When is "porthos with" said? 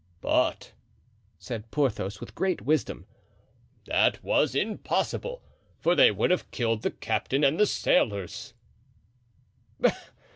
1.69-2.33